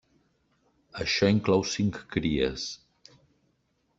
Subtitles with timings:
[1.03, 2.65] Això inclou cinc cries.